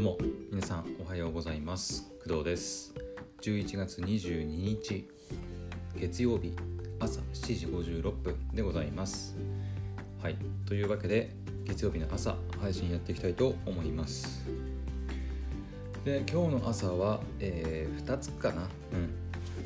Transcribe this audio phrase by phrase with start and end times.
[0.00, 0.18] どうも
[0.50, 2.10] 皆さんおはようございます。
[2.26, 2.94] 工藤です。
[3.42, 5.06] 11月22日
[5.94, 6.56] 月曜日
[6.98, 9.36] 朝7時56分でございます。
[10.22, 11.34] はいというわけで
[11.66, 14.48] 月曜日の朝配信やっていきたいと思います。
[16.02, 18.62] で今日の朝は、えー、2つかな
[18.94, 19.12] うん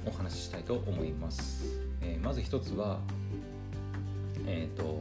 [0.04, 1.64] お話ししたいと思います、
[2.02, 2.98] えー、まず1つは
[4.48, 5.00] えっ、ー、と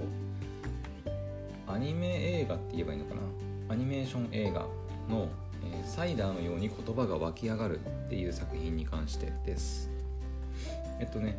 [1.66, 3.74] アニメ映画って言えばいいのかな？
[3.74, 4.83] アニメーション映画。
[5.10, 5.30] の、
[5.64, 9.90] えー、サイダーのように言葉が湧き上がるっていう作品に関してです。
[11.00, 11.38] えっとね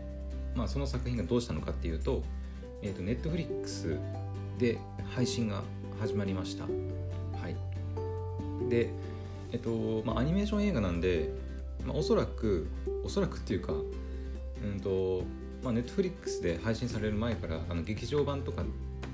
[0.54, 2.22] まあその作品がどうしたのかっていうと
[2.82, 3.98] えっとネットフリックス
[4.58, 4.78] で
[5.14, 5.62] 配信が
[6.00, 6.64] 始まりました。
[6.64, 7.56] はい。
[8.68, 8.90] で
[9.52, 11.30] えっとまあアニメーション映画なんで、
[11.84, 12.68] まあ、おそらく
[13.04, 15.22] おそらくっていうかうんと
[15.62, 18.64] まあ、ネットフリックスで配信される前からあの劇場版とか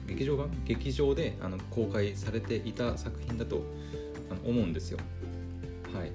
[0.08, 0.50] 劇場版？
[0.64, 3.62] 劇場であの公開されていた作品だと
[4.44, 4.98] 思うんですよ。
[5.94, 6.12] はい。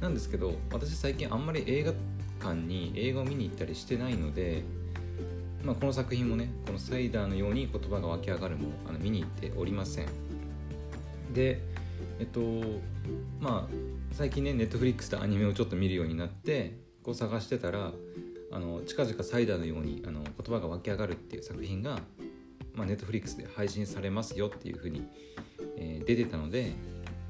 [0.00, 1.92] なんですけど私最近あんまり映画
[2.40, 4.62] 館に映画を見に行ったりしてないので、
[5.62, 10.06] まあ、この作品もねこのサイダーのように言葉が湧き上がるもあの見に行っておりません。
[11.32, 11.62] で
[12.18, 12.40] えっと
[13.40, 13.74] まあ
[14.12, 17.92] 最近ねネットフリックスでアニメをちょっと見るようになってこう探してたら
[18.52, 22.00] あの近々サイダーのようにあの言葉が湧き上がるっていう作品が
[22.76, 25.02] まあ、Netflix で配信されますよっていうふうに、
[25.78, 26.74] えー、出てたので、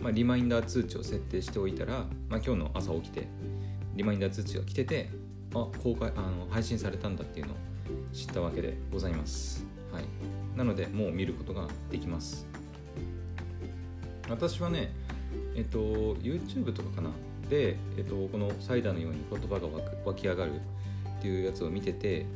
[0.00, 3.28] まあ、リマインダー通知を設定しておいたら、まあ、今日の朝起きて
[3.94, 5.08] リマインダー通知が来てて
[5.54, 7.56] あ公開あの配信されたんだっていうのを
[8.12, 10.04] 知ったわけでございます、はい、
[10.56, 12.46] なのでもう見ることができます。
[14.28, 14.92] 私はね
[15.54, 15.78] えっと
[16.16, 17.10] YouTube とかかな。
[17.48, 19.68] で、えっと、このサイダーのように言葉が
[20.04, 22.26] 湧き上がるっていうやつを見てて、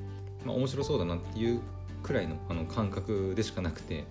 [0.45, 1.61] まあ、面白そうだなっていう
[2.05, 4.05] くらいのあの感覚でしかなくて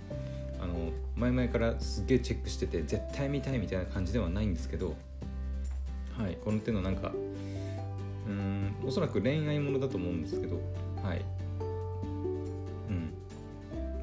[0.62, 4.96] あの前々からすっげえチェックしてて絶対見たいみたいな感じではないんですけど、
[6.18, 7.14] はい、この手のなんか
[8.28, 10.60] うんおそらく恋愛ものだと思うんですけど
[11.04, 11.22] はい。
[12.90, 13.14] うん。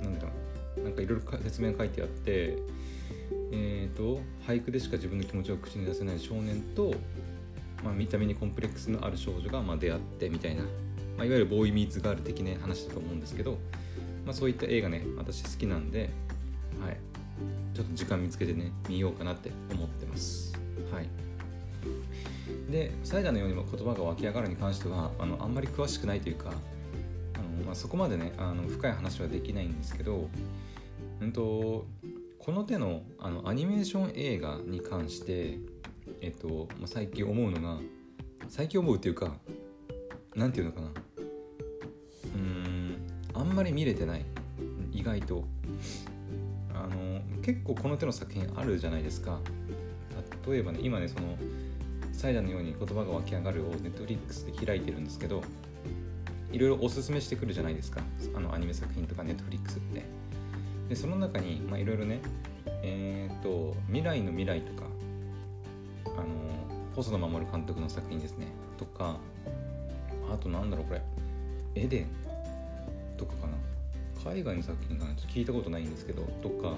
[0.02, 0.26] なんか
[0.76, 2.56] ななんかいろいろ説明が書いてあって
[3.52, 6.94] えっ、ー、と俳句でしか自分の気持ちを口に出せない少年と、
[7.84, 10.62] まあ、見た目にコンプレックスのある少女がまあ出会ってみたいな。
[11.16, 13.52] まあ、いわゆるボーイ・ミーツ・ガール的な話だと思うんですけど、
[14.26, 16.10] まあ、そういった映画ね私好きなんで、
[16.86, 16.96] はい、
[17.74, 20.54] ちょっと時間見つけてね見ようかなって思ってます。
[20.92, 21.08] はい。
[22.70, 26.50] でサイダーのようにも言葉が湧き上がるに関してはあのあんまり詳しくないというか
[27.34, 30.28] あの、まあ、そこまでねあの深い話はできないんですけど、
[31.20, 31.86] うんと、
[32.38, 35.58] この手のあのアニメーション映画に関して、
[36.20, 37.80] えっとまあ、最近思うのが
[38.48, 39.34] 最近思うっていうか
[40.34, 40.92] 何て言うのかな。
[42.36, 42.96] うん
[43.34, 44.24] あんまり見れてない。
[44.92, 45.44] 意外と。
[47.46, 49.38] 結構この手の作品あるじゃないですか。
[50.48, 51.38] 例えばね今ねその
[52.12, 55.42] サイダーのように言葉が湧き上がるをネットフリックスで開いてるんですけど
[56.50, 58.00] いろいろおすすめしてくるじゃないですか。
[58.34, 60.02] あのアニメ作品とかネットフリックスって。
[60.88, 62.20] でその中にいろいろね
[62.82, 64.88] えっ、と「未来の未来」とか
[66.06, 66.26] あの
[66.96, 68.48] 細野守監督の作品ですね。
[68.76, 69.18] とか
[70.32, 71.02] あとなんだろうこれ。
[71.76, 72.06] エデン
[73.16, 73.52] とかかな。
[74.32, 75.14] 海外の作品かな。
[75.14, 76.74] ちょっと聞いたことないんですけどとか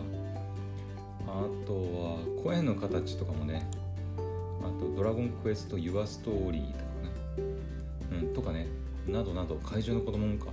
[1.39, 3.69] あとは声の形とかもね
[4.61, 8.67] あとドラゴンクエストユアストーリーとかねうんとかね
[9.07, 10.51] などなど怪獣の子供もか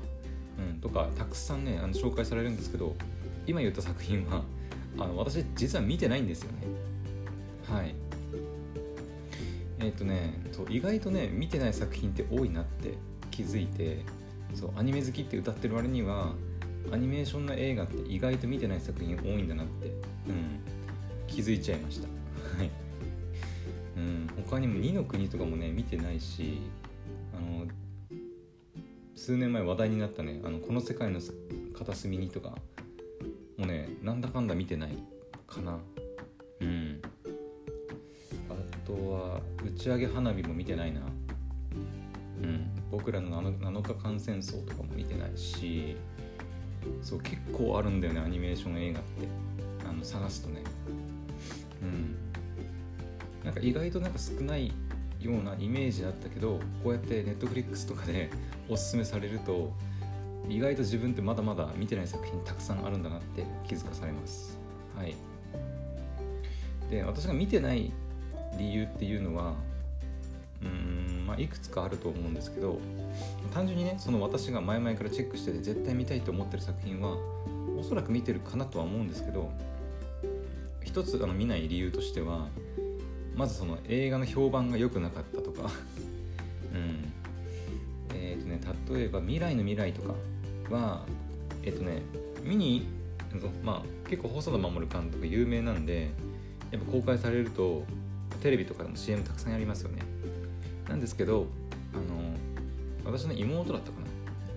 [0.59, 2.95] うんとかたくさんねあの紹介されるんですけど
[3.47, 4.43] 今言った作品は
[4.97, 6.67] あの私実は見てないんですよね。
[7.67, 7.95] はい。
[9.79, 12.93] えっ、ー、とねそう意外とね見てない作品って多いなって
[13.29, 14.05] 気づいて
[14.53, 16.33] そうアニメ好きって歌ってる割には
[16.91, 20.61] アニメーションの映画って意外と見てない作品多いんだなって、うん、
[21.35, 22.07] 気づいちゃいました。
[22.57, 22.69] はい、
[23.97, 26.61] うん、他にも2の国とかもね見てないし
[27.33, 27.65] あの
[29.17, 31.19] 数年前話題になったね「あのこの世界の
[31.77, 32.51] 片隅に」とか
[33.57, 34.97] もうねなんだかんだ見てない
[35.45, 35.77] かな。
[36.61, 37.01] うん。
[38.49, 41.01] あとは打ち上げ花火も見てないな。
[42.41, 42.69] うん。
[42.89, 45.97] 僕らの 7, 7日間戦争とかも見てないし
[47.01, 49.55] そう結構あるんだよねアニメーション映画って。
[49.87, 50.63] あの探すとね。
[53.55, 54.71] か意外となんか少ない
[55.19, 58.29] ようなイメージだったけどこうやってネットフリックスとかで
[58.69, 59.71] おすすめされると
[60.47, 64.59] 意外と自分ってまだまだ見てない作品たくさんあるんだなって気づかされます。
[64.95, 65.15] はい。
[66.89, 67.91] で私が見てない
[68.59, 69.55] 理由っていうのは
[70.61, 72.79] うん、まあ、いくつかあると思うんですけど
[73.53, 77.17] 単純にねその私が前々からチェックしてて絶対見たいと思ってる作品は
[77.77, 79.51] おそらく見てるかなとは思うんですけど
[80.83, 82.47] 一つあの見ない理由としては
[83.35, 85.69] まずその映画の評判が良くなかったとか。
[86.73, 87.11] うん。
[88.13, 88.59] えっ、とね
[88.89, 90.15] 例えば「未来の未来」とか
[90.69, 91.05] は
[91.63, 92.01] えっ、とね
[92.43, 92.87] 見に
[93.63, 96.09] まあ結構細田守監督有名なんで
[96.71, 97.83] やっぱ公開されると
[98.41, 100.01] テレビとかでも CM たくさんやりますよね。
[100.87, 101.47] なんですけど
[101.93, 103.97] あの私の妹だったか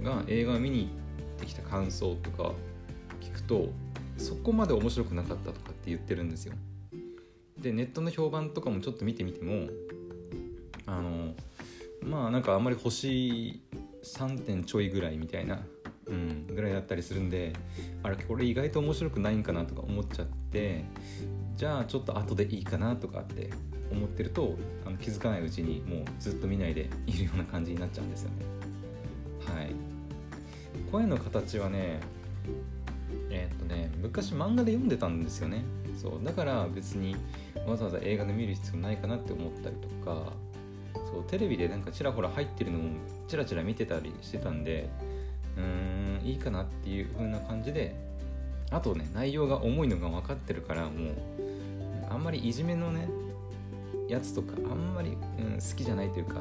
[0.02, 0.86] なが映画を見に行
[1.36, 2.52] ってきた感想とか
[3.20, 3.68] 聞くと
[4.16, 6.54] そこまで面白くなかったとかって言ってるんですよ
[7.60, 9.68] でネットの評判とかもちょっと見てみても
[10.86, 11.34] あの
[12.02, 13.60] まあなんかあんまり星
[14.02, 15.60] 3点ちょいぐらいみたいな、
[16.06, 17.52] うん、ぐらいだったりするんで
[18.02, 20.84] あれこれ意外と面白くないんかなとか思っちゃって
[21.56, 23.50] じゃあちょっと後でいいかなとかって
[23.90, 24.54] 思ってると
[24.86, 28.36] あの気づかないうちにもうずっと見ないでいるような感じになっちゃうんですよね。
[29.54, 29.72] はい。
[30.92, 32.00] 声の形はね
[33.30, 35.64] えー、っとね昔漫画で読んでたんですよね。
[36.00, 37.16] そうだから別に
[37.66, 40.32] わざわざ映画で見る必要ないかなって思ったりとか
[41.10, 42.90] そうテレビでなんかちらほら入ってるのも
[43.26, 44.88] ちらちら見てたりしてたんで
[45.56, 47.96] うーんいいかなっていう風な感じで
[48.70, 50.92] あとね内容が重いのが分かってるからもう
[52.10, 53.08] あんまりいじめのね
[54.08, 56.40] やつとかあんまり、うん、好きじゃないというか、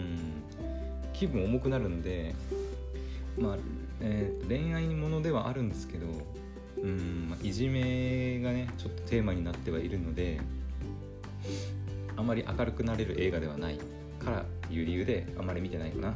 [0.00, 0.42] ん、
[1.12, 2.34] 気分重くなるんで
[3.38, 3.56] まあ、
[4.00, 6.06] えー、恋愛ものではあるんですけど、
[6.82, 10.40] うんま、いじめがねちょっとテーマになってはいるので
[12.16, 13.78] あまり明るくなれる映画ではない
[14.18, 16.14] からいう理由であまり見てないかな。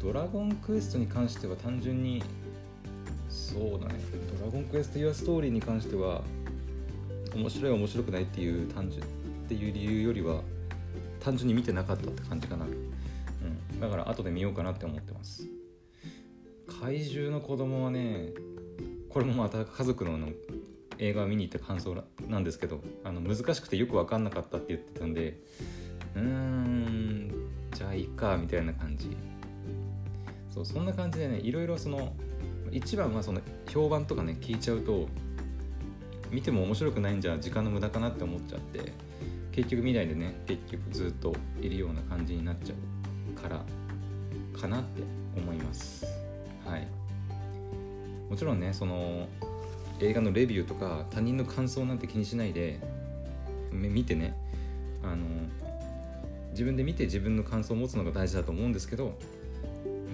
[0.00, 2.22] ドラゴンクエストに関しては単純に
[3.28, 3.94] そうだね。
[4.38, 6.22] ドラゴンクエスト・ユア・ストーリーに関しては
[7.34, 9.06] 面白い面白くないっていう単純っ
[9.48, 10.42] ていう理由よりは
[11.20, 15.46] 単純に見てなかったって感じかな、うん、だから後で見ようかなって思ってます。
[16.80, 18.32] 怪獣の子供はね
[19.16, 20.28] これもまた家族のの
[20.98, 21.96] 映画を見に行った感想
[22.28, 25.38] なんですけどあの難しくてよく分かんなかったって言ってたんで
[26.14, 29.16] うーんじゃあいいかみたいな感じ。
[30.52, 32.12] そうそんな感じでねいろいろその
[32.70, 33.40] 一番はその
[33.70, 35.08] 評判とかね聞いちゃうと
[36.30, 38.92] 見ても面白くないんじゃ時間の無駄かなって思っちゃって
[39.50, 42.74] 結局見ないでね結局ずっといるような感じになっちゃ
[43.34, 43.64] うから
[44.60, 45.00] かなって
[45.34, 46.04] 思います。
[46.66, 46.95] はい。
[48.28, 49.28] もちろんねその
[50.00, 52.80] 映画のレビューとか他人の感想なんて気にしないで
[53.72, 54.34] 見てね。
[55.02, 55.24] あの
[56.50, 59.18] 自分で見て自分の感想を持つのが大事だと思うんですけど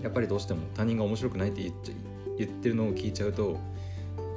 [0.02, 1.94] やっぱりどうしても他人が面白くないって言っちゃ
[2.36, 3.60] 言ってるのを聞いちゃうと、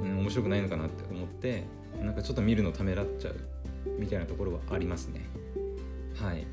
[0.02, 1.64] うん、面白くないのかなって思って
[2.00, 3.36] なんかちょっと見るのためらっちゃう
[3.98, 5.22] みたいなところはありますね。
[6.14, 6.46] はい。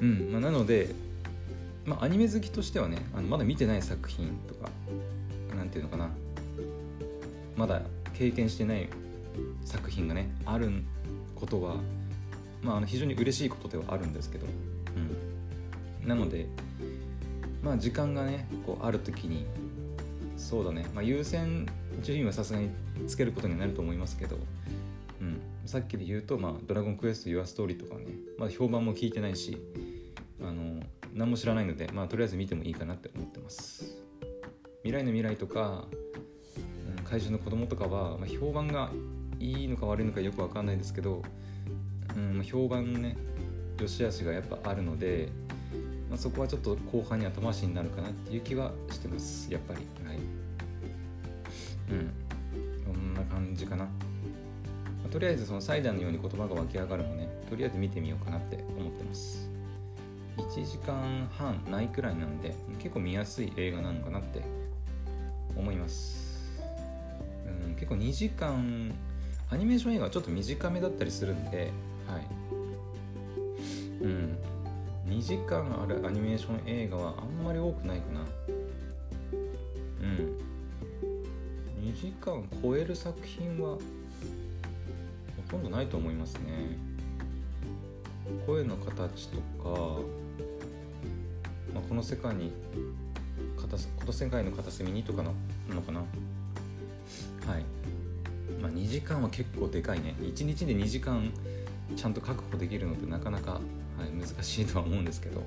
[0.00, 0.90] うんまあ、なので、
[1.84, 4.70] まあ、アニメ好きとしてはねあのまだ見てない作品とか
[5.54, 6.10] 何ていうのかな。
[7.56, 7.82] まだ
[8.14, 8.88] 経験してない
[9.64, 10.70] 作品がねある
[11.34, 11.76] ことは、
[12.62, 14.46] まあ、の非常に嬉しいことではあるんですけど、
[16.02, 16.46] うん、なので
[17.62, 19.46] まあ時間がねこうある時に
[20.36, 21.66] そうだね、まあ、優先
[22.02, 22.70] 順位はさすがに
[23.06, 24.36] つけることになると思いますけど、
[25.20, 28.06] うん、さっきで言うと、まあ、ドラゴンクエスト・ユア・ストーリーとかね、
[28.38, 29.58] まだ評判も聞いてないし
[30.42, 30.82] あの
[31.14, 33.93] 何も知らないので、まあ、とりあえず見てもいいかなって思ってます。
[34.84, 35.86] 未来の未来とか、
[36.96, 38.92] うん、怪獣の子供とかは、まあ、評判が
[39.40, 41.22] いいのか悪いのかよく分かんないですけど、
[42.16, 43.16] うん、評判のね
[43.80, 45.28] 良し悪しがやっぱあるので
[46.14, 49.80] まあ、そこはちょっと後半に後回しになるかなっていう気はしてますやっぱり。
[50.06, 50.18] はい。
[51.90, 52.12] うん。
[52.84, 53.90] こんな感じかな、ま
[55.06, 59.50] あ、とりあえずそのサイダーのように言葉が湧き上がるもねとりあえず見てみようかなって思ってます。
[60.36, 64.42] 1時間半ないくらいなんで結構見やすい映画なのかなって
[65.56, 66.52] 思います。
[67.66, 68.92] うん結構2時間
[69.50, 71.70] アニメーション映画はちょっと短めだったりするんで
[72.06, 72.26] はい。
[74.02, 74.38] うん
[75.06, 78.20] 2時間あるアニメーション映画はあんまり多くないかな。
[80.02, 80.38] うん。
[81.84, 83.78] 2時間超える作品はほ
[85.50, 86.78] とんどないと思いますね。
[88.46, 90.00] 声の形とか、
[91.74, 92.52] まあ、この世界に
[93.66, 95.32] 片この世界の片隅にとかの
[95.68, 96.00] なのかな。
[96.00, 96.04] は
[97.58, 97.64] い。
[98.60, 100.14] まあ2時間は結構でかいね。
[100.20, 101.30] 1日で2時間
[101.96, 103.60] ちゃんと確保できるのってなかなか
[103.98, 105.42] はい、難しいとは思うんですけど、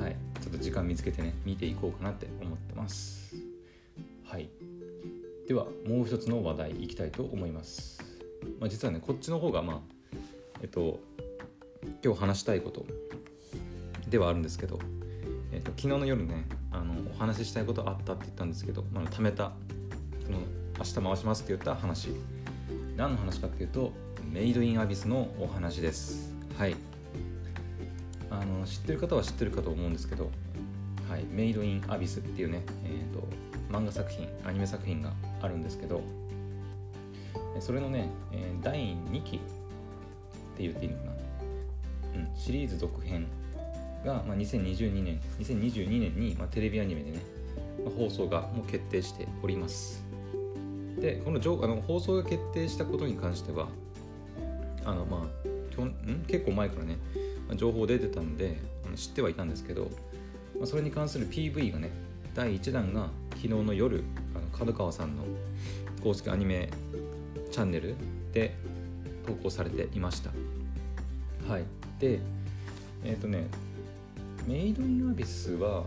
[0.00, 3.34] はい、ちょっと時間見つけてね見ていこうかなって思ってます。
[4.24, 4.48] はい。
[5.46, 8.00] ではもう一つの話題いきたいと思います、
[8.60, 9.80] まあ、実はねこっちの方がまあ
[10.62, 11.00] えっと
[12.02, 12.86] 今日話したいこと
[14.08, 14.78] ではあるんですけど、
[15.52, 16.46] えっと、昨日の夜ね
[17.22, 19.52] 話ししたいことあったって言ったんですけど、まあ、貯めた。
[20.24, 20.38] その
[20.78, 22.10] 明日回しますって言った話。
[22.96, 23.92] 何の話かっていうと
[24.30, 26.34] メイドインアビスのお話です。
[26.58, 26.76] はい。
[28.30, 30.30] あの知ってる方は知ってるかと思うんですけど
[31.08, 31.24] はい。
[31.30, 33.26] メイドインアビスっていうね、えーと、
[33.70, 36.02] 漫画作品アニメ作品があるんですけど
[37.58, 39.38] それのね、えー、第2期っ
[40.56, 43.26] て言っていいのかな、うん、シリーズ続編
[44.04, 47.18] が、まあ、2022年2022年に、まあ、テレビアニメでね、
[47.84, 50.02] まあ、放送がもう決定しております。
[51.00, 53.68] でこのあの放送が決定したことに関しては
[54.84, 56.98] あのまあきょん結構前からね
[57.56, 58.58] 情報出てたんで
[58.94, 59.90] 知ってはいたんですけど、
[60.56, 61.90] まあ、それに関する PV がね
[62.34, 64.04] 第1弾が昨日の夜
[64.34, 65.24] あの角川さんの
[66.02, 66.70] 公式アニメ
[67.50, 67.96] チャンネル
[68.32, 68.54] で
[69.26, 70.30] 投稿されていました。
[71.48, 71.64] はい。
[71.98, 72.20] で
[73.04, 73.46] えっ、ー、とね
[74.46, 75.84] メイド・イン・アビスは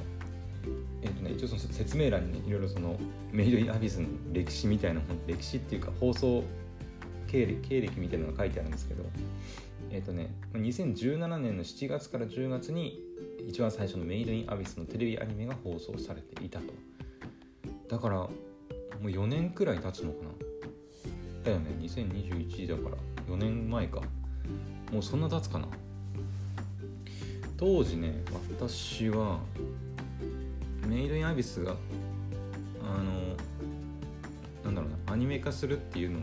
[1.01, 2.97] えーとね、一応その説明欄に、いろいろその
[3.31, 6.43] メイド・イン・アビスの歴史みたいな歴史っていうか放送
[7.27, 9.03] 経歴経歴みたいなのが書いてあるんですけど
[9.91, 13.01] えっ、ー、とね2017年の7月から10月に
[13.47, 16.73] 一番最初のメイド・イン・アビスのテレビアニメが放送されていたと。
[17.89, 18.29] だからも
[19.03, 20.29] う4年くらい経つのかな。
[21.43, 22.97] だよね2021だから
[23.27, 24.01] 4年前か。
[24.91, 25.67] もうそんな経つかな。
[27.57, 29.39] 当時ね私は
[30.87, 31.75] メイドインアビスが
[32.81, 33.35] あの
[34.63, 36.21] なんだろうなアニメ化するっていうのを、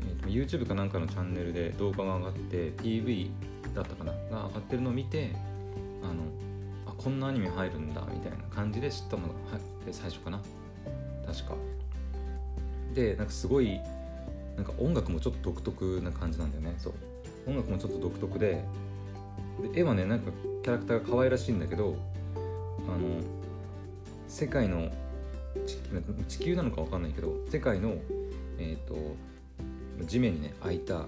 [0.00, 3.30] えーと、YouTube かなんかのチャンネルで動画が上がって PV
[3.74, 5.32] だったかなが上がってるのを見て
[6.02, 6.22] あの
[6.86, 9.34] あこんなアニメ入るんだみたいな感じで知ったのが
[9.90, 10.40] 最初かな。
[11.26, 11.54] 確か。
[12.94, 13.80] でなんかすごい
[14.56, 16.74] なんか音楽もちょっと独特な感じなんだよね。
[16.78, 16.92] そう。
[17.46, 18.64] 音楽もちょっと独特で
[19.62, 20.30] で絵はねなんか
[20.62, 21.96] キャラクターが可愛らしいんだけど
[22.88, 22.98] あの
[24.28, 24.90] 世界の
[26.28, 27.96] 地球なのか分かんないけど世界の、
[28.58, 28.96] えーと、
[30.06, 31.06] 地面にね開いた、ま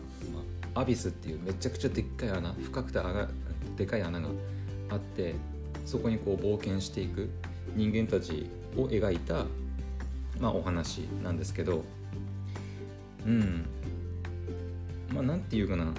[0.74, 3.28] あ、アビスっていうめちゃくちゃでっかい穴深くて穴
[3.76, 4.28] でかい穴が
[4.90, 5.34] あって
[5.84, 7.28] そこにこう冒険していく
[7.74, 9.46] 人間たちを描いた、
[10.38, 11.82] まあ、お話なんですけど
[13.26, 13.66] うん。
[15.12, 15.92] まあなんていうかな、ま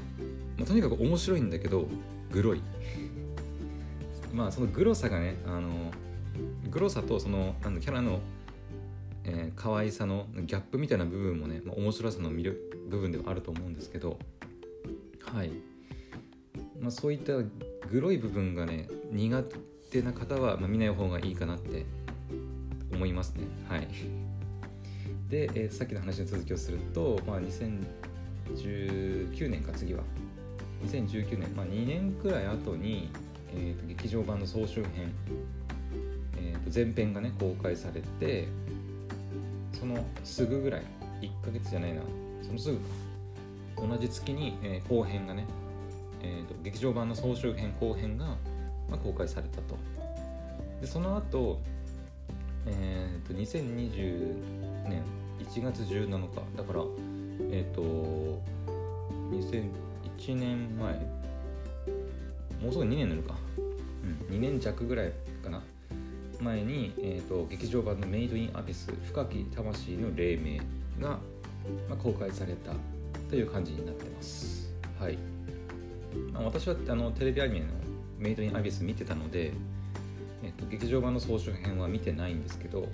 [0.61, 1.87] あ、とにかく面白いんだけど
[2.31, 2.61] グロい。
[4.33, 5.91] まあそのグロさがねあの
[6.69, 8.19] グロさとそのなんキャラの、
[9.23, 14.17] えー、可愛さのギャップみたいな部分もね、まあ、面白さの魅力部分ではあると思うんですけど。
[15.33, 15.51] はい、
[16.79, 17.33] まあ、そういった
[17.89, 19.43] グロい部分がね苦
[19.91, 21.85] 手な方は、まあ、見ない方がいいかなって
[22.93, 23.43] 思いますね。
[23.67, 23.87] はい。
[25.29, 30.03] で、えー、さっきの話の続きをすると、まあ、2019年か次は。
[30.85, 33.09] 2019年、まあ、2年くらい後に
[33.53, 35.13] えーと、劇場版の総集編、
[36.37, 38.47] えーと、前編がね公開されて
[39.79, 40.81] そのすぐぐらい
[41.21, 42.01] 1ヶ月じゃないな
[42.41, 42.79] そのすぐ
[43.77, 45.45] 同じ月に、えー、後編がね、
[46.21, 48.37] えーと、劇場版の総集編後編が、ま
[48.93, 49.77] あ、公開されたと。
[50.81, 51.59] でその後、
[52.65, 54.35] えー、と2020
[54.87, 55.03] 年
[55.39, 56.81] 1月17日だから
[57.51, 58.41] えっ、ー、と
[60.17, 60.93] 1年前。
[62.61, 63.35] もうすぐ2年になるか、
[64.27, 65.61] うん、2年弱ぐらいかな。
[66.41, 70.59] 前に、えーと、劇場版の「メイド・イン・アビス深き魂の黎明
[71.01, 71.19] が」
[71.89, 72.73] まあ、公開された
[73.29, 74.71] という感じになってます。
[74.99, 75.17] はい、
[76.31, 77.65] まあ、私はあのテレビアニメの
[78.17, 79.51] 「メイド・イン・アビス」見てたので、
[80.43, 82.89] えーと、劇場版の総集編は見てないんですけどはい。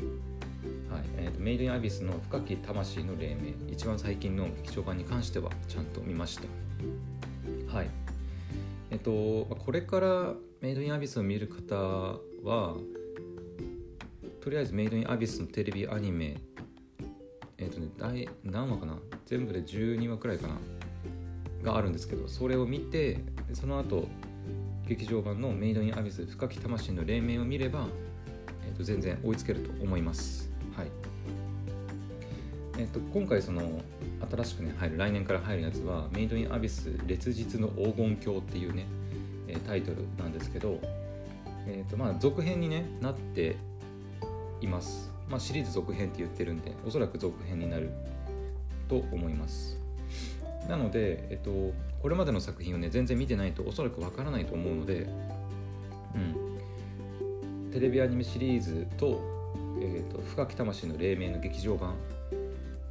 [1.18, 6.44] えーと、メイド・イン・アビスの深き魂の黎明一番最近の劇場版に関してはちゃんと見ました。
[7.74, 7.90] はい
[8.92, 12.76] えっと、これからメイドインアビスを見る方は、
[14.40, 16.38] とりあえずメイドインアビスのテレビアニメ、
[17.58, 19.00] えっとね、第何話かな？
[19.26, 20.58] 全部で12話くらいかな？
[21.64, 23.22] があるんですけど、それを見て、
[23.54, 24.08] その後、
[24.88, 27.88] 劇場版のメイドインアビス深き魂の黎明を見れば、
[28.68, 30.52] えっと、全然追いつけると思います。
[30.78, 30.88] はい。
[32.78, 33.82] えっと、今回その
[34.32, 38.86] 新しくね入る来年から入るやつは「メイド・イン・アビス烈日の黄金鏡」っていうね、
[39.48, 40.80] えタイトルなんですけど、
[41.66, 43.56] えーとまあ、続編に、ね、なって
[44.62, 47.90] います、まあ、シリーズ続編って言ってるんでおそらく続編になる
[48.88, 49.80] と思います。
[50.68, 55.08] なので、えっと、これまでの作品をね全然見てないとおそらくわからないと思うので、
[56.16, 59.20] うん、テレビアニメシリーズと
[59.82, 61.96] 「えー、と深き魂の黎明」の劇場版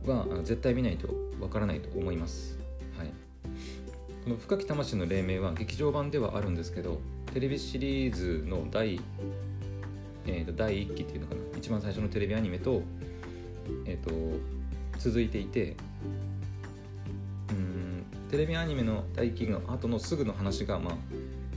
[0.05, 1.09] は絶対見ないと
[1.43, 2.59] わからないと思います。
[2.97, 3.09] はい、
[4.25, 7.01] この深き魂の黎明は劇場版ではあるんですけど
[7.35, 9.01] テレビシリーズの第,、
[10.27, 12.83] えー、と第1期っていうのかな一番最初のテレビアニメと,、
[13.87, 14.39] えー、と
[14.99, 15.77] 続いていて
[17.51, 20.95] うんテレビアニメの大金の後のすぐの話が、まあ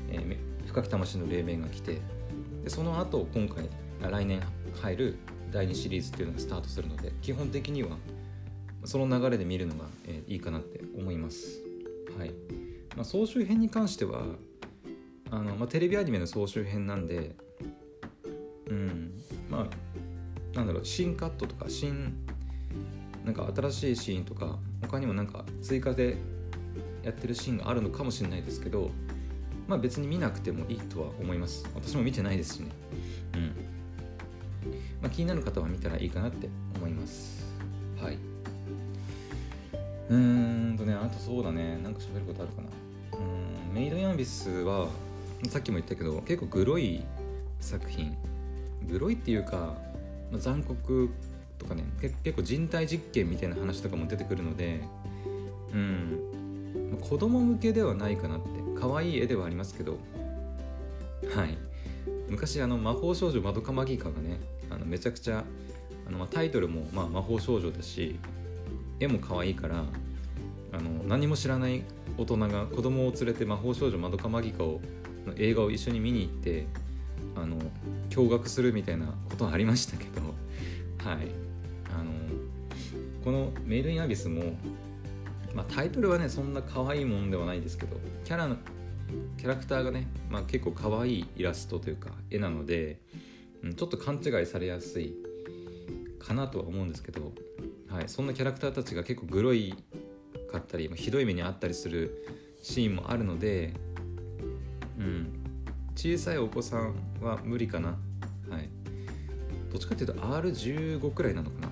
[0.09, 2.01] えー、深き魂の黎明が来て
[2.63, 3.69] でその後今回
[4.01, 4.41] 来年
[4.81, 5.17] 入る
[5.51, 7.89] 第2シリーズっていうのがスタートするので基本的には
[8.85, 11.61] その流れで見るのが、えー、いいかなって思います。
[12.17, 12.31] はい。
[12.95, 14.23] まあ、総集編に関しては
[15.31, 17.35] あの、まあ、テレビアニメの総集編なんで
[18.67, 19.11] うん。
[19.49, 22.13] まあなんだろう新カットとか新
[23.25, 26.17] なんか新しいシーンとか他にもなんか追加で
[27.03, 28.91] やってるシーンがあるのかもしれないですけど
[29.67, 31.67] まあ別に見なくてもいいとは思います。
[31.75, 32.69] 私も見てないですしね。
[33.33, 33.41] うん。
[35.01, 37.45] まあ気になる方は見たらいいかなって思います。
[37.99, 38.34] はい。
[40.09, 41.77] うーんとねあとそうだね。
[41.83, 42.67] なんか喋ることあるかな。
[43.19, 44.87] うんメイド・イン・ビスは
[45.49, 47.03] さっきも言ったけど結構グロい
[47.59, 48.15] 作品。
[48.87, 49.75] グロいっていうか、
[50.31, 51.09] まあ、残酷
[51.57, 54.81] とかね結構人体実験みたいな話とかも出てくるので
[55.73, 56.99] うん。
[57.01, 58.47] 子供向けではないかなって。
[58.79, 59.97] 可愛い絵ではありますけど。
[61.35, 61.57] はい。
[62.29, 65.43] 昔あの魔法少女マドカマギカがねあのめちゃくちゃ
[66.07, 68.19] あのまあタイトルもまあ魔法少女だし
[68.99, 69.83] 絵も可愛いから
[70.71, 71.83] あの何も知らない
[72.17, 74.81] 大人が子供を連れて魔法少女マドカマギカを
[75.25, 76.67] の映画を一緒に見に行って
[77.35, 77.57] あの
[78.09, 80.21] 驚愕するみたいなことはありましたけど
[81.09, 81.27] はい。
[81.97, 82.11] あの
[83.23, 84.57] この「メイド・イン・アビスも」
[85.55, 88.57] まあ、タイトルはねそんな可愛いもんではないですけどキャラの
[89.37, 92.99] キャラクターがね、まあ、結構可愛いイラストというか絵なので、
[93.63, 95.15] うん、ちょっと勘違いされやすい
[96.19, 97.31] かなとは思うんですけど、
[97.89, 99.75] はい、そんなキャラクターたちが結構グロい
[100.51, 102.25] かったり、まあ、ひどい目にあったりする
[102.61, 103.73] シーンもあるので、
[104.97, 105.33] うん、
[105.95, 107.89] 小さいお子さんは無理かな。
[108.49, 108.69] はい、
[109.71, 111.67] どっちかっていうと R15 くらいなのかな。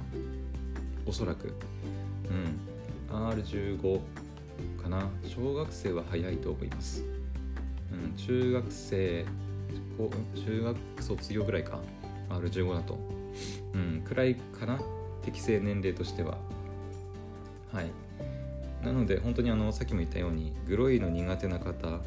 [1.05, 1.53] おそらく。
[2.29, 4.00] うん、R15
[4.82, 5.10] かな。
[5.23, 7.04] 小学生は早いと思います。
[7.91, 9.26] うん、中学生
[10.36, 11.80] 中学卒業ぐらいか。
[12.30, 12.97] R15 だと。
[13.73, 14.80] うん、くらいかな
[15.23, 16.38] 適正年齢としては。
[17.71, 17.91] はい。
[18.86, 22.01] なので本当にあのさっきも言ったようにグロいの苦手な方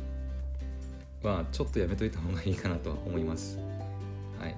[1.23, 3.59] はちょっとやめといた方がいいかなとは思います。
[4.39, 4.57] はい。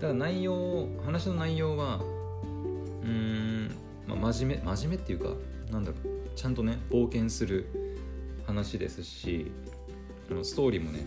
[0.00, 2.00] ただ内容、話の内容は、
[3.02, 3.70] うーん、
[4.06, 5.30] まあ、真面目、真面目っていうか、
[5.70, 7.66] なんだろう、ちゃんとね、冒険する
[8.46, 9.52] 話ですし、
[10.30, 11.00] あのストーリーもね、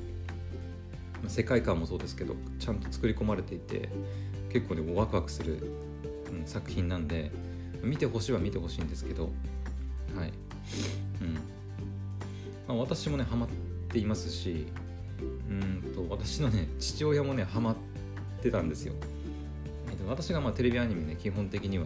[1.27, 3.89] 世界観もそうですけど、ちゃんと作り込まれていて、
[4.51, 5.71] 結構ね、ワクワクする、
[6.31, 7.31] うん、作品なんで、
[7.83, 9.31] 見てほしいは見てほしいんですけど、
[10.15, 10.33] はい。
[11.21, 11.33] うん。
[12.67, 13.49] まあ、私もね、ハマっ
[13.89, 14.67] ていますし
[15.49, 17.75] うんと私のね父親もねハマっ
[18.41, 18.93] てたんですよ
[20.07, 21.85] 私がまあテレビアニメね基本的には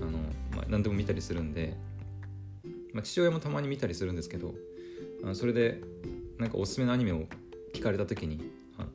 [0.00, 0.12] あの、
[0.56, 1.76] まあ、何でも見たりするんで、
[2.94, 4.54] まあ、父親もたまに見たりするんですけど
[5.24, 5.82] あそれで
[6.38, 7.26] なんかおすすめのアニメを
[7.74, 8.86] 聞かれた時にあ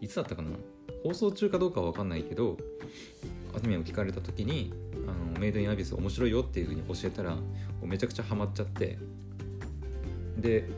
[0.00, 0.50] いつだったかな？
[1.02, 2.56] 放送中かどうかは分かんないけど
[3.54, 4.72] アニメを聞かれた時に
[5.06, 7.36] 「あのメイド・イン・アビス面白いよ」っていうふうに教えたら
[7.82, 8.98] めちゃくちゃハマっちゃって。
[10.38, 10.68] で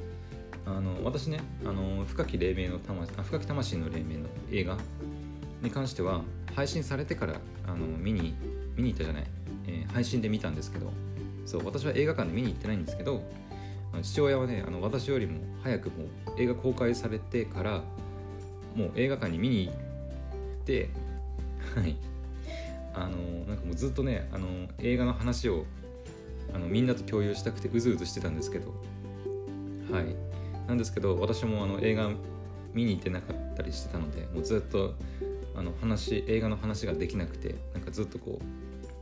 [0.64, 4.78] あの私ねあの深き黎明の魂あ深き魂の黎明の映画
[5.60, 6.22] に関しては
[6.54, 8.34] 配信されてからあの見に
[8.76, 9.24] 見に行ったじゃない、
[9.66, 10.92] えー、配信で見たんですけど
[11.46, 13.22] そう私は映画館で見に行ってないんですけど
[14.02, 16.08] 父親はねあの私よりも早くもう
[16.40, 17.82] 映画公開されてから
[18.74, 19.74] もう映画館に見に行っ
[20.64, 20.90] て
[21.74, 21.96] はい。
[22.94, 24.46] あのなんかもうずっとねあの
[24.78, 25.64] 映画の話を
[26.54, 28.72] あのみんなと共有したくてうずうずしてたんですけど。
[29.90, 30.32] はい。
[30.66, 32.10] なんですけど私もあの映画
[32.72, 34.94] 見に行ってなかったりしてたのでもうずっと
[35.54, 38.40] あの話映画の話ができなくてなんかずっとこ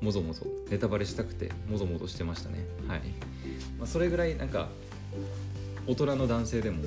[0.00, 2.66] うもぞもぞネタバレしたくてもぞもぞしてましたね。
[2.88, 3.02] はい、
[3.78, 4.68] まあ、それぐらいなんか
[5.86, 6.82] 大人の男性でも、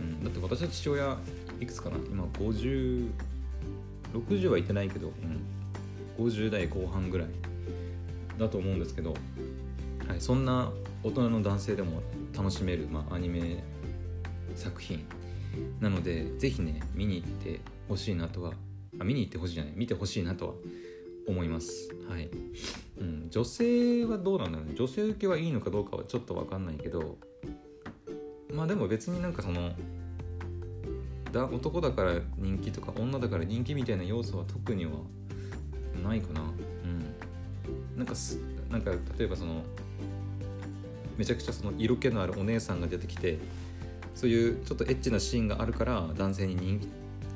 [0.00, 1.18] うん、だって私の父親
[1.60, 5.12] いくつかな今5060はいってないけど、うん、
[6.22, 7.28] 50代後半ぐらい
[8.38, 9.14] だと思うんですけど、
[10.06, 10.70] はい、そんな
[11.02, 12.02] 大人の男性でも
[12.36, 13.62] 楽しめる、まあ、アニメ
[14.54, 15.04] 作品
[15.80, 18.52] なのでぜひね見に行ってほしいなとは
[19.00, 20.54] あ見に行ってほしいじゃない見てほしいなとは
[21.26, 21.88] 思います。
[22.08, 22.28] はい、
[22.98, 24.74] うん、女性はどうなんだろうね。
[24.74, 27.16] 女性受けはいいのかどうかはちょっと分かんないけど
[28.52, 29.72] まあでも別になんかその
[31.32, 34.92] だ男だから人気とか女だから人気みたいな要素は特には
[36.02, 36.40] ないかな。
[36.40, 37.98] うん。
[37.98, 38.38] なんかす
[38.70, 39.62] なんか例えばその
[41.16, 43.38] めちゃくちゃその色気のあるお姉さんが出てきて
[44.14, 46.80] そういうちょっとエッチなシーンがあるから男性に人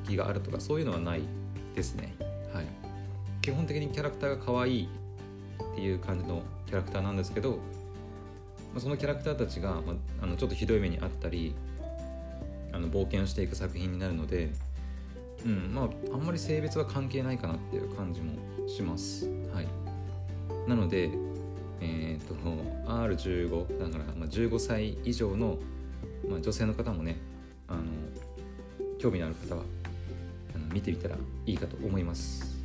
[0.06, 1.22] 気があるとかそういうのはない
[1.74, 2.14] ですね。
[2.52, 2.66] はい。
[3.42, 4.88] 基本的にキャラクターが可愛い
[5.72, 7.58] っていう感じのキャラクターなんですけど、
[8.78, 11.54] そのキャラクターたちが、まあ、あのちょっとひどい目にあったり
[12.72, 14.50] あの冒険をしていく作品になるので、
[15.44, 18.32] うんまあ、あんまり性別は関係ないかなっていう感じも
[18.68, 19.28] します。
[19.52, 19.68] はい、
[20.68, 21.10] なので、
[21.80, 22.34] えーと、
[22.86, 25.58] R15 だから、まあ、15歳以上の、
[26.28, 27.18] まあ、女性の方もね
[27.68, 27.82] あの
[28.98, 29.62] 興味のある方は
[30.54, 32.64] あの見てみたらいいかと思います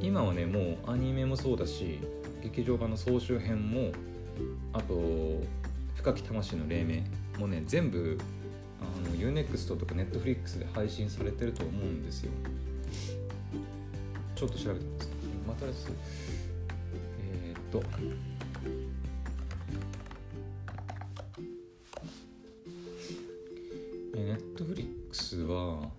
[0.00, 2.00] 今はねもうアニメもそうだし
[2.42, 3.92] 劇場版の総集編も
[4.72, 4.94] あと
[5.96, 8.18] 深き魂の黎明もね全部
[8.80, 12.32] あの UNEXT とか Netflix で配信されてると思うんですよ。
[14.34, 15.10] ちょっと調べてみます。
[15.48, 15.90] またです。
[17.20, 17.82] えー、っと。
[24.14, 25.90] えネットフリックスは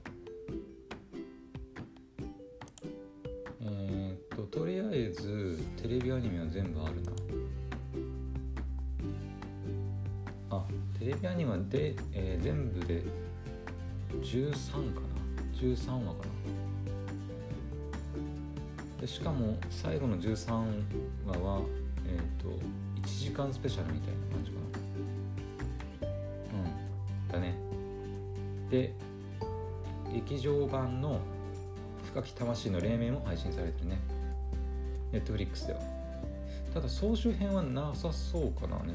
[3.62, 7.12] えー、っととりあえずテレビアニメは全部あるな。
[11.22, 13.04] ビアニメで、えー、全部で
[14.22, 15.08] 13かな。
[15.60, 16.26] 13話かな。
[19.02, 20.52] でしかも最後の13
[21.26, 21.62] 話は
[22.06, 22.50] えっ、と
[23.02, 24.58] 1時間スペシャルみたいな感じか
[26.02, 26.10] な。
[26.58, 27.28] うん。
[27.28, 27.56] だね。
[28.70, 28.94] で
[30.14, 31.20] 劇場版の
[32.06, 34.00] 深き魂の黎明も配信されてるね。
[35.12, 35.82] ネットフリックスでは。
[36.74, 38.94] ただ総集編はなさそうかなネ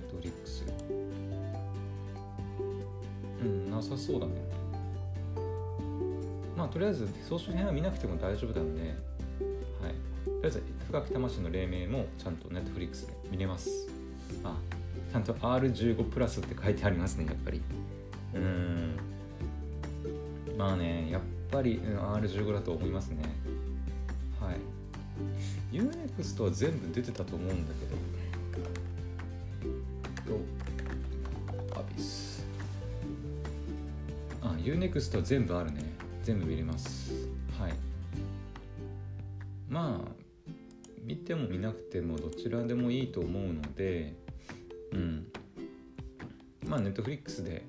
[3.74, 4.32] なさそうだね。
[6.56, 8.92] まあとりあえず総集編は見なくても大丈夫なのではい。
[8.92, 13.88] とりあえず深き魂の黎明もちゃんとネットフリックスで見れます。
[14.44, 14.56] あ
[15.12, 17.60] ちゃんと R15 プラスって書いてありますねやっぱり。
[18.34, 18.96] うん。
[20.56, 23.22] まあねやっぱり、R15 だと思いますね。
[24.40, 24.56] はい。
[25.76, 28.13] UNEXT は全部出てたと思うんだけど。
[34.64, 35.82] UNEXT は全部あるね。
[36.22, 37.12] 全部見れます。
[37.58, 37.74] はい。
[39.68, 40.12] まあ
[41.02, 44.14] 見ても見なくてもどちらでもいいと思うので
[44.92, 45.26] うん。
[46.66, 47.62] まあ Netflix で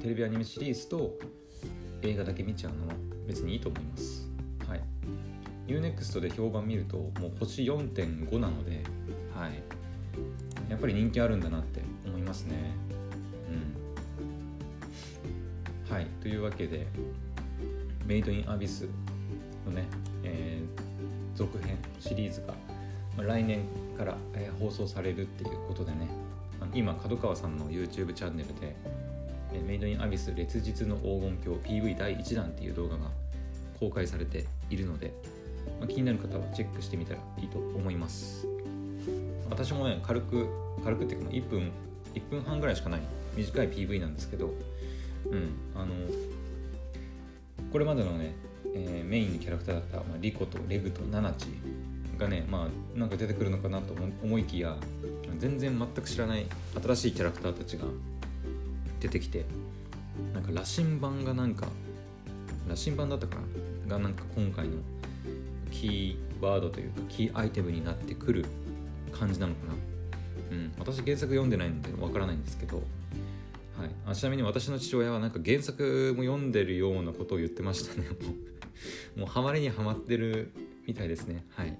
[0.00, 1.12] テレビアニメシリーズと
[2.00, 2.94] 映画だけ見ちゃうのは
[3.26, 4.26] 別にいいと思います。
[4.66, 4.82] はい。
[5.66, 8.82] UNEXT で評判見るともう星4.5なので
[9.34, 9.62] はい。
[10.70, 12.83] やっぱり人気あるんだなって思いますね。
[16.24, 16.86] というわけで
[18.06, 18.88] メイドインアビス
[19.66, 19.84] のね、
[20.22, 22.54] えー、続編シリーズが、
[23.14, 23.60] ま、来年
[23.98, 26.08] から、え、放送されるっていうことでね
[26.72, 28.74] 今角川さんの YouTube チャンネルで
[29.66, 33.10] メイドインアビス烈日の黄金鏡 PV 第1弾っていう動画が
[33.78, 35.12] 公開されているので、
[35.78, 38.46] ま、気になる方はチェックしてみたらいいと思います。
[39.50, 40.48] 私もね軽く
[40.82, 41.70] 軽くっていうか1分
[42.14, 43.00] 1分半ぐらいしかない
[43.36, 44.54] 短い PV なんですけど
[47.74, 48.36] これまでのね、
[48.72, 51.48] えー、メインのキャラクターだった、まあ、リコとレグとナナチ
[52.16, 54.76] がねまあなんか出てくるのかなと思いきや
[55.40, 56.46] 全然全く知らない
[56.80, 57.86] 新しいキャラクターたちが
[59.00, 59.44] 出てきて
[60.32, 61.66] なんか羅針盤がなんか
[62.68, 63.38] 羅針盤だったか
[63.88, 63.96] な？
[63.96, 64.74] がなんか今回の
[65.72, 68.44] キーワードというかキーアイテムになってくる
[69.10, 69.74] 感じなのかな？
[70.56, 70.72] うん。
[70.78, 72.84] 私原作読んでないのでわからないんですけど、
[74.06, 78.08] あちなみに私の父親はなんか原作も読んでるようなことを言ってましたね
[79.16, 80.52] もうハマりにはまってる
[80.86, 81.78] みたいですねはい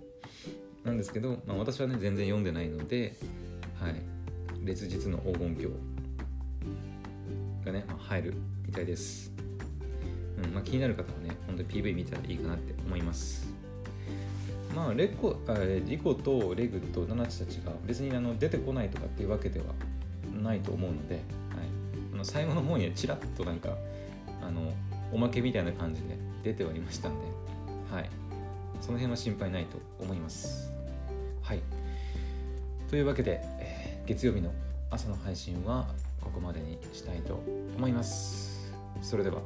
[0.84, 3.16] なんですけど、まあ、私はね全然読んでないので
[3.80, 4.02] はい
[4.64, 5.94] 烈日の黄金鏡
[7.64, 8.34] がね、まあ、入る
[8.66, 9.32] みたいです。
[10.42, 13.52] うんまあ、気になる方はね、本当に PV 見たらいいかなって思います。
[14.74, 15.56] まあ、レコあ
[15.86, 19.66] リコとレグとナナチたちが別にあの出てこないとかっていうわけでは
[20.42, 21.20] ないと思うので、
[22.24, 23.76] の最後の方にちらっとなんか
[24.42, 24.72] あの
[25.12, 27.26] おまけみたいな感じで出てはいましたんで、
[27.90, 28.10] はい、
[28.80, 30.72] その辺は心配ないと思います。
[31.42, 31.60] はい。
[32.88, 34.52] というわけで、え、月曜日の
[34.90, 35.86] 朝の配信は
[36.20, 37.42] ここまでにしたいと
[37.76, 38.72] 思います。
[39.02, 39.40] それでは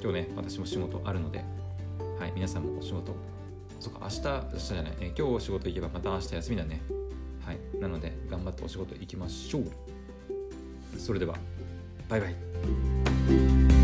[0.00, 1.44] 今日ね私も仕事あるので
[2.18, 3.14] はい皆さんもお仕事
[3.80, 4.20] そっか明日
[4.52, 6.82] 明日じゃない、え今日お仕事行けばまた明日休みだね。
[7.44, 7.58] はい。
[7.80, 9.64] なので頑張ってお仕事行きましょう。
[10.98, 11.34] それでは。
[12.10, 13.79] バイバイ